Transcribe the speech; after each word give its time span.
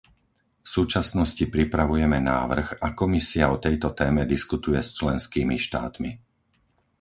V 0.57 0.65
súčasnosti 0.75 1.43
pripravujeme 1.55 2.17
návrh 2.33 2.67
a 2.85 2.97
Komisia 3.01 3.45
o 3.55 3.61
tejto 3.65 3.87
téme 3.99 4.21
diskutuje 4.33 4.79
s 4.83 4.89
členskými 4.99 5.55
štátmi. 5.65 6.11